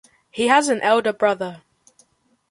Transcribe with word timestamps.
He 0.31 0.47
has 0.47 0.67
an 0.67 0.81
elder 0.81 1.13
brother. 1.13 1.61